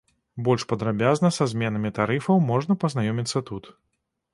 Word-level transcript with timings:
Больш 0.45 0.63
падрабязна 0.73 1.31
са 1.37 1.47
зменамі 1.53 1.95
тарыфаў 2.01 2.45
можна 2.51 2.81
пазнаёміцца 2.87 3.49
тут. 3.53 3.75